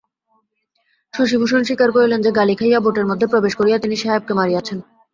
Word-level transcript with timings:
শশিভূষণ 1.13 1.61
স্বীকার 1.63 1.89
করিলেন 1.91 2.19
যে, 2.21 2.31
গালি 2.31 2.55
খাইয়া 2.55 2.79
বোটের 2.79 3.05
মধ্যে 3.05 3.27
প্রবেশ 3.27 3.53
করিয়া 3.55 3.77
তিনি 3.79 3.95
সাহেবকে 3.95 4.33
মারিয়াছেন। 4.33 4.77